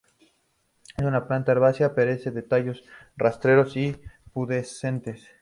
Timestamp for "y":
3.77-3.95